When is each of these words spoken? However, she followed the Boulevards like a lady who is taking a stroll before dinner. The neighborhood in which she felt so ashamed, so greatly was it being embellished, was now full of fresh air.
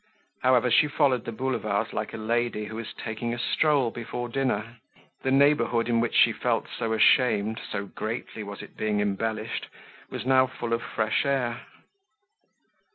However, 0.41 0.71
she 0.71 0.87
followed 0.87 1.25
the 1.25 1.31
Boulevards 1.31 1.93
like 1.93 2.11
a 2.11 2.17
lady 2.17 2.65
who 2.65 2.79
is 2.79 2.91
taking 2.95 3.35
a 3.35 3.37
stroll 3.37 3.91
before 3.91 4.29
dinner. 4.29 4.77
The 5.21 5.29
neighborhood 5.29 5.87
in 5.87 5.99
which 5.99 6.15
she 6.15 6.31
felt 6.33 6.65
so 6.75 6.91
ashamed, 6.93 7.61
so 7.71 7.85
greatly 7.85 8.41
was 8.41 8.63
it 8.63 8.75
being 8.75 8.99
embellished, 8.99 9.67
was 10.09 10.25
now 10.25 10.47
full 10.47 10.73
of 10.73 10.81
fresh 10.81 11.23
air. 11.23 11.67